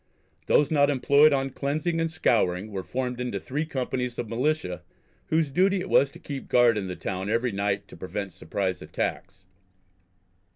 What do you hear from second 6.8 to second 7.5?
the town